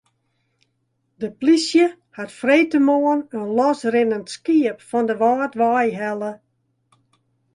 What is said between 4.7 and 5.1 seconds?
fan